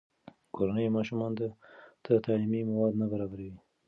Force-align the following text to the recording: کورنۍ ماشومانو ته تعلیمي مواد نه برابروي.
کورنۍ 0.55 0.87
ماشومانو 0.97 1.37
ته 2.03 2.11
تعلیمي 2.25 2.61
مواد 2.69 2.93
نه 3.01 3.05
برابروي. 3.11 3.55